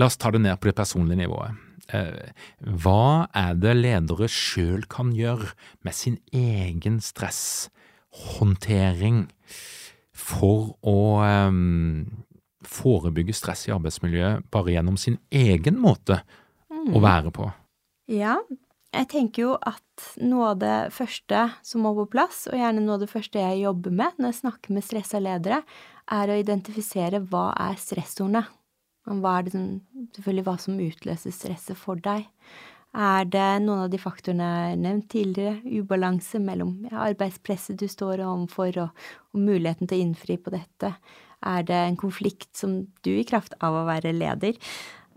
[0.00, 1.52] la oss ta det ned på det personlige nivået.
[1.92, 2.28] Eh,
[2.80, 5.48] hva er det ledere sjøl kan gjøre
[5.84, 9.28] med sin egen stresshåndtering
[10.14, 12.06] for å um,
[12.70, 16.20] forebygge stress i arbeidsmiljøet bare gjennom sin egen måte
[16.72, 16.92] mm.
[16.94, 17.48] å være på?
[18.12, 18.38] Ja,
[18.94, 22.98] jeg tenker jo at noe av det første som må på plass, og gjerne noe
[22.98, 25.62] av det første jeg jobber med når jeg snakker med stressa ledere,
[26.12, 28.44] er å identifisere hva er stressordene.
[29.04, 29.66] Hva er det som,
[30.16, 32.24] selvfølgelig hva som utløser stresset for deg.
[32.94, 38.22] Er det noen av de faktorene jeg har nevnt tidligere, ubalanse mellom arbeidspresset du står
[38.22, 40.94] overfor og, og muligheten til å innfri på dette?
[41.44, 44.58] Er det en konflikt som du, i kraft av å være leder,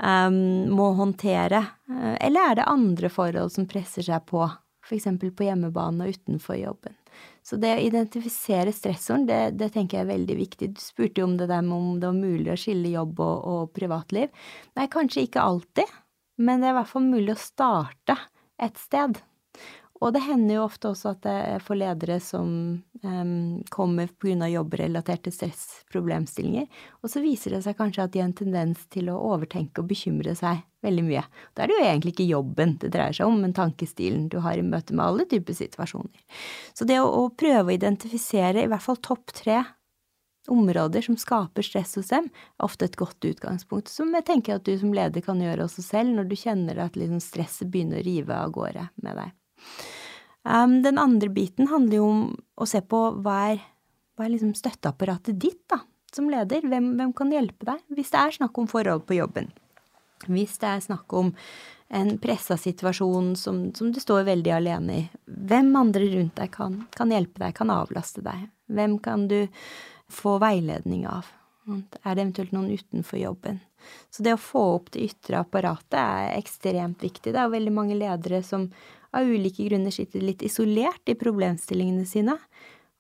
[0.02, 1.64] um, må håndtere?
[1.90, 4.44] Eh, eller er det andre forhold som presser seg på,
[4.88, 5.08] f.eks.
[5.22, 6.98] på hjemmebane og utenfor jobben?
[7.48, 10.68] Så det å identifisere stressoren, det, det, tenker jeg er veldig viktig.
[10.76, 13.38] Du spurte jo om det der med om det var mulig å skille jobb og,
[13.48, 14.34] og privatliv.
[14.76, 15.94] Nei, kanskje ikke alltid,
[16.44, 18.18] men det er i hvert fall mulig å starte
[18.60, 19.22] et sted.
[19.98, 22.50] Og det hender jo ofte også at er for ledere som
[23.04, 24.50] um, kommer pga.
[24.52, 26.68] jobbrelaterte stressproblemstillinger,
[27.02, 29.90] og så viser det seg kanskje at de har en tendens til å overtenke og
[29.90, 31.24] bekymre seg veldig mye.
[31.54, 34.60] Da er det jo egentlig ikke jobben det dreier seg om, men tankestilen du har
[34.60, 36.22] i møte med alle typer situasjoner.
[36.78, 39.64] Så det å, å prøve å identifisere i hvert fall topp tre
[40.48, 44.68] områder som skaper stress hos dem, er ofte et godt utgangspunkt, som jeg tenker at
[44.68, 48.08] du som leder kan gjøre også selv, når du kjenner at liksom stresset begynner å
[48.08, 49.36] rive av gårde med deg.
[50.48, 52.20] Den andre biten handler jo om
[52.56, 53.64] å se på hva er,
[54.16, 55.82] hva er liksom støtteapparatet ditt, da,
[56.14, 56.64] som leder.
[56.64, 57.82] Hvem, hvem, kan hjelpe deg?
[57.92, 59.52] Hvis det er snakk om forhold på jobben.
[60.28, 61.34] Hvis det er snakk om
[61.88, 65.04] en pressa situasjon som, som, du står veldig alene i.
[65.26, 68.48] Hvem andre rundt deg kan, kan hjelpe deg, kan avlaste deg?
[68.68, 69.40] Hvem kan du
[70.12, 71.30] få veiledning av?
[71.68, 73.60] Er det eventuelt noen utenfor jobben?
[74.12, 77.34] Så det å få opp det ytre apparatet er ekstremt viktig.
[77.36, 78.68] Det er veldig mange ledere som
[79.18, 82.38] av ulike grunner sitter litt isolert i problemstillingene sine.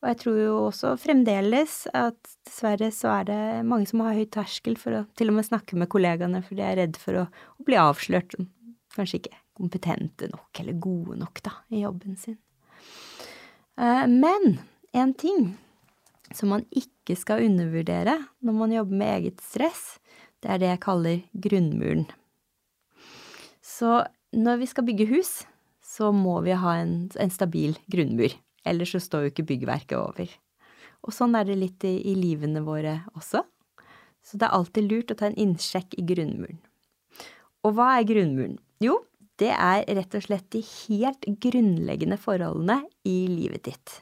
[0.02, 4.28] Og jeg tror jo også fremdeles at dessverre så er det mange som har høy
[4.34, 7.28] terskel for å til og med snakke med kollegaene, for de er redd for å,
[7.28, 8.50] å bli avslørt som
[8.94, 12.38] kanskje ikke kompetente nok eller gode nok, da, i jobben sin.
[13.78, 14.60] Eh, men
[14.94, 15.56] en ting
[16.36, 19.98] som man ikke skal undervurdere når man jobber med eget stress,
[20.44, 22.06] det er det jeg kaller grunnmuren.
[23.66, 24.04] Så
[24.36, 25.32] når vi skal bygge hus,
[25.98, 28.36] så må vi ha en, en stabil grunnmur.
[28.68, 30.32] Ellers så står jo ikke byggverket over.
[31.08, 33.44] Og sånn er det litt i, i livene våre også.
[34.28, 36.60] Så det er alltid lurt å ta en innsjekk i grunnmuren.
[37.66, 38.58] Og hva er grunnmuren?
[38.84, 39.00] Jo,
[39.42, 44.02] det er rett og slett de helt grunnleggende forholdene i livet ditt.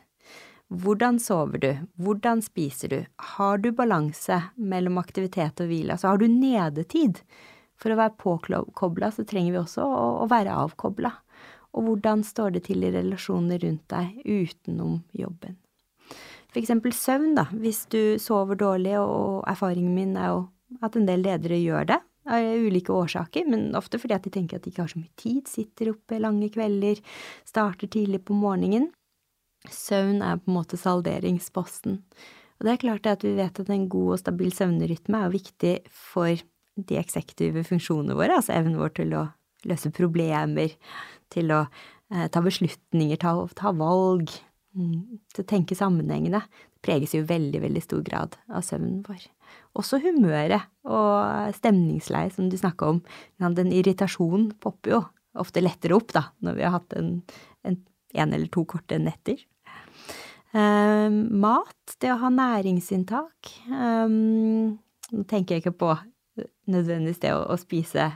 [0.73, 1.71] Hvordan sover du?
[2.01, 2.99] Hvordan spiser du?
[3.37, 5.93] Har du balanse mellom aktivitet og hvile?
[5.93, 7.21] Altså har du nedetid?
[7.79, 11.11] For å være påkobla så trenger vi også å, å være avkobla
[11.75, 15.57] og hvordan står det til i relasjoner rundt deg utenom jobben.
[16.53, 17.49] For eksempel søvn, da.
[17.51, 20.43] Hvis du sover dårlig, og erfaringen min er jo
[20.85, 24.57] at en del ledere gjør det, av ulike årsaker, men ofte fordi at de tenker
[24.57, 27.01] at de ikke har så mye tid, sitter oppe lange kvelder,
[27.45, 28.87] starter tidlig på morgenen.
[29.69, 31.99] Søvn er på en måte salderingsposten.
[32.55, 35.75] Og det er klart at vi vet at en god og stabil søvnrytme er viktig
[35.91, 39.25] for de eksekutive funksjonene våre, altså evnen vår til å
[39.69, 40.73] løse problemer,
[41.33, 44.31] til å eh, ta beslutninger, ta, ta valg,
[44.77, 44.99] mm,
[45.35, 46.43] til å tenke sammenhengende.
[46.75, 49.25] Det preges jo veldig, veldig stor grad av søvnen vår.
[49.75, 53.01] Også humøret og stemningsleie, som du snakka om.
[53.57, 55.01] Den irritasjonen popper jo
[55.41, 57.11] ofte lettere opp, da, når vi har hatt en,
[57.67, 57.77] en,
[58.15, 59.41] en eller to korte netter.
[60.55, 63.51] Um, mat, det å ha næringsinntak.
[63.67, 64.77] Um,
[65.11, 65.91] nå tenker jeg ikke på
[66.71, 68.07] nødvendigvis det å, å spise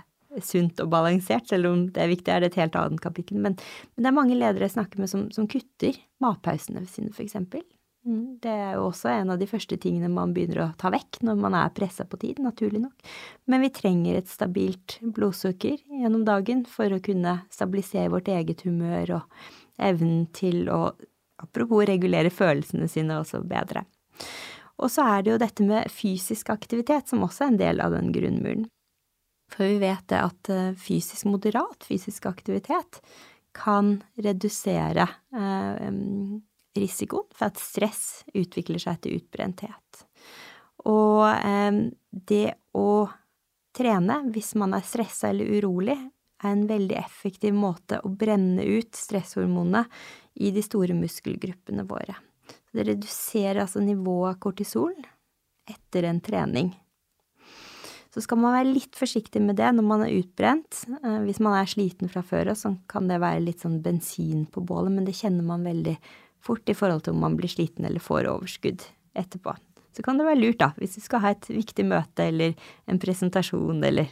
[0.45, 3.41] sunt og balansert, selv om det er viktig, er det et helt annet kapittel.
[3.41, 3.57] Men,
[3.95, 7.63] men det er mange ledere jeg snakker med som, som kutter matpausene sine, eksempel.
[8.07, 11.19] Mm, det er jo også en av de første tingene man begynner å ta vekk
[11.27, 13.09] når man er pressa på tid, naturlig nok.
[13.51, 19.17] Men vi trenger et stabilt blodsukker gjennom dagen for å kunne stabilisere vårt eget humør
[19.19, 19.43] og
[19.79, 20.93] evnen til å,
[21.43, 23.83] apropos regulere følelsene sine også bedre.
[24.79, 27.95] Og så er det jo dette med fysisk aktivitet som også er en del av
[27.95, 28.69] den grunnmuren.
[29.49, 33.01] For vi vet det at eh, fysisk moderat fysisk aktivitet
[33.55, 35.89] kan redusere eh,
[36.77, 40.05] risikoen for at stress utvikler seg til utbrenthet.
[40.87, 41.25] Og
[42.29, 43.09] det å
[43.75, 45.97] trene hvis man er stressa eller urolig,
[46.43, 49.83] er en veldig effektiv måte å brenne ut stresshormonene
[50.39, 52.15] i de store muskelgruppene våre.
[52.71, 54.95] Det reduserer altså nivået av kortisol
[55.69, 56.71] etter en trening.
[58.09, 60.81] Så skal man være litt forsiktig med det når man er utbrent.
[61.03, 64.47] Eh, hvis man er sliten fra før av, så kan det være litt sånn bensin
[64.49, 65.95] på bålet, men det kjenner man veldig
[66.41, 68.85] fort i forhold til om man blir sliten eller får overskudd
[69.19, 69.53] etterpå.
[69.95, 72.53] Så kan det være lurt, da, hvis du skal ha et viktig møte eller
[72.89, 74.09] en presentasjon eller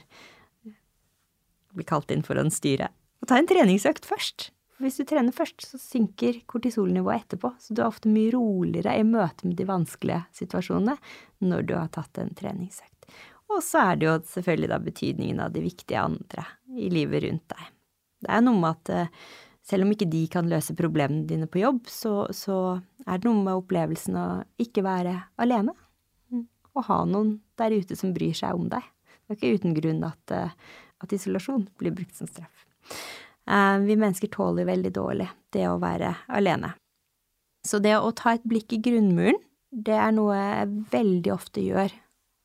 [1.78, 2.92] bli kalt inn for styret, styre,
[3.22, 4.50] å ta en treningsøkt først.
[4.82, 9.06] Hvis du trener først, så synker kortisolnivået etterpå, så du er ofte mye roligere i
[9.08, 10.98] møte med de vanskelige situasjonene
[11.46, 13.08] når du har tatt en treningsøkt.
[13.54, 16.44] Og så er det jo selvfølgelig da betydningen av de viktige andre
[16.78, 17.70] i livet rundt deg.
[18.26, 19.28] Det er noe med at eh,
[19.68, 23.44] selv om ikke de kan løse problemene dine på jobb, så, så er det noe
[23.44, 24.28] med opplevelsen å
[24.62, 25.76] ikke være alene.
[26.78, 28.86] Og ha noen der ute som bryr seg om deg.
[29.26, 30.54] Det er ikke uten grunn at, eh,
[31.04, 32.66] at isolasjon blir brukt som straff.
[33.48, 36.74] Eh, vi mennesker tåler veldig dårlig det å være alene.
[37.68, 39.40] Så det å ta et blikk i grunnmuren,
[39.72, 41.92] det er noe jeg veldig ofte gjør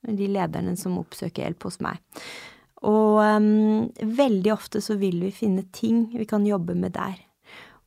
[0.09, 2.01] de lederne som oppsøker hjelp hos meg.
[2.83, 7.21] Og um, veldig ofte så vil vi finne ting vi kan jobbe med der.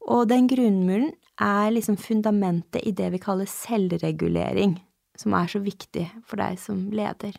[0.05, 1.11] Og den grunnmuren
[1.41, 4.77] er liksom fundamentet i det vi kaller selvregulering,
[5.19, 7.35] som er så viktig for deg som leder.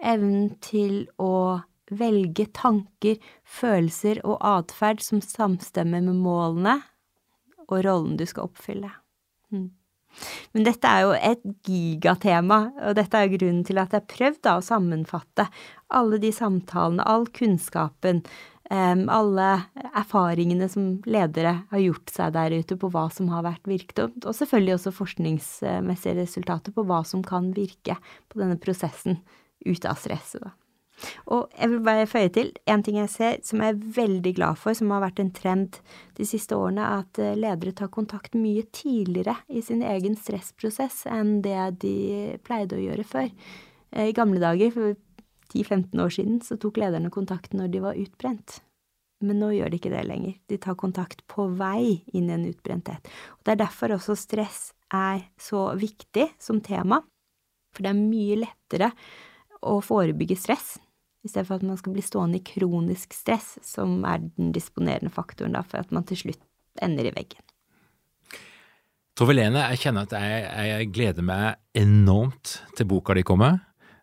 [0.00, 1.60] Evnen til å
[1.92, 6.78] velge tanker, følelser og atferd som samstemmer med målene
[7.68, 8.90] og rollen du skal oppfylle.
[9.52, 9.70] Mm.
[10.54, 14.50] Men dette er jo et gigatema, og dette er grunnen til at jeg har prøvd
[14.54, 15.48] å sammenfatte
[15.94, 18.24] alle de samtalene, all kunnskapen,
[18.72, 19.48] alle
[19.92, 24.36] erfaringene som ledere har gjort seg der ute på hva som har vært virksomt, og
[24.38, 27.98] selvfølgelig også forskningsmessige resultater på hva som kan virke
[28.32, 29.20] på denne prosessen
[29.64, 30.40] ut av stresset.
[30.44, 30.54] da.
[31.32, 34.60] Og jeg vil bare føye til en ting jeg ser som jeg er veldig glad
[34.60, 35.78] for, som har vært en trend
[36.18, 41.40] de siste årene, at eh, ledere tar kontakt mye tidligere i sin egen stressprosess enn
[41.44, 41.96] det de
[42.46, 43.32] pleide å gjøre før.
[43.92, 44.94] Eh, I gamle dager, for
[45.54, 48.60] 10-15 år siden, så tok lederne kontakt når de var utbrent.
[49.24, 50.38] Men nå gjør de ikke det lenger.
[50.50, 53.12] De tar kontakt på vei inn i en utbrenthet.
[53.38, 57.00] Og Det er derfor også stress er så viktig som tema,
[57.74, 58.90] for det er mye lettere
[59.64, 60.74] å forebygge stress
[61.24, 65.12] i stedet for at man skal bli stående i kronisk stress, som er den disponerende
[65.12, 66.42] faktoren da, for at man til slutt
[66.84, 67.40] ender i veggen.
[69.14, 73.60] Tove Lene, jeg kjenner at jeg, jeg, gleder meg enormt til boka di kommer.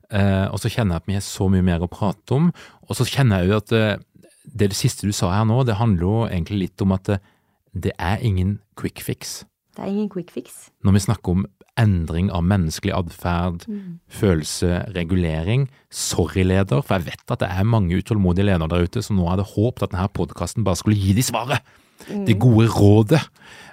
[0.08, 2.48] Eh, og så kjenner jeg at vi har så mye mer å prate om.
[2.88, 4.00] Og så kjenner jeg jo at eh,
[4.48, 7.20] det, det siste du sa her nå, det handler jo egentlig litt om at det,
[7.20, 7.38] eh,
[7.72, 9.46] det er ingen quick fix.
[9.76, 10.70] Det er ingen quick fix.
[10.84, 11.46] Når vi snakker om
[11.80, 14.00] endring av menneskelig atferd, mm.
[14.12, 15.70] følelseregulering.
[15.90, 19.30] Sorry, leder, for jeg vet at det er mange utålmodige ledere der ute som nå
[19.30, 21.64] hadde håpet at denne podkasten bare skulle gi de svaret.
[22.10, 22.26] Mm.
[22.28, 23.24] Det gode rådet.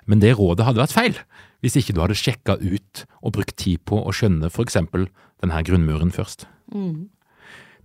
[0.07, 1.21] Men det rådet hadde vært feil
[1.59, 5.09] hvis ikke du hadde sjekka ut og brukt tid på å skjønne eksempel
[5.43, 6.47] denne grunnmuren først.
[6.71, 7.09] Mm.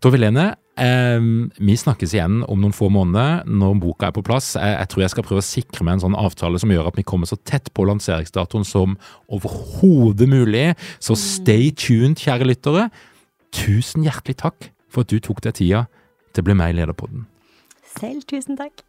[0.04, 1.22] Tove Lene, eh,
[1.64, 4.50] vi snakkes igjen om noen få måneder når boka er på plass.
[4.58, 6.98] Jeg, jeg, tror jeg skal prøve å sikre meg en sånn avtale som gjør at
[7.00, 8.98] vi kommer så tett på lanseringsdatoen som
[9.32, 10.66] overhodet mulig.
[11.00, 12.90] Så stay tuned, kjære lyttere.
[13.56, 15.86] Tusen hjertelig takk for at du tok deg tida
[16.36, 17.24] til å bli med i Lederpodden.
[17.96, 18.84] Selv tusen takk.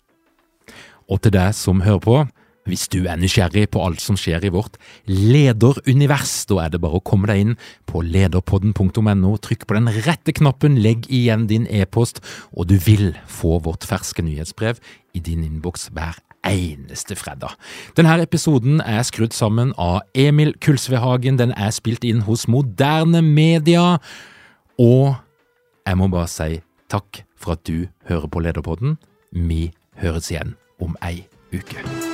[1.07, 2.19] Og til deg som hører på.
[2.65, 6.97] Hvis du er nysgjerrig på alt som skjer i vårt lederunivers, da er det bare
[6.97, 7.57] å komme deg inn
[7.91, 12.23] på lederpodden.no, trykk på den rette knappen, legg igjen din e-post,
[12.57, 14.81] og du vil få vårt ferske nyhetsbrev
[15.13, 16.17] i din innboks hver
[16.49, 17.53] eneste fredag.
[18.01, 23.99] Denne episoden er skrudd sammen av Emil Kulsvehagen, den er spilt inn hos Moderne Media,
[24.81, 25.21] og
[25.85, 28.97] jeg må bare si takk for at du hører på Lederpodden.
[29.37, 29.69] Vi
[30.01, 32.14] høres igjen om ei uke.